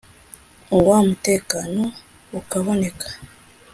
wa 0.87 0.99
mutekano 1.07 1.83
ukaboneka 2.39 3.07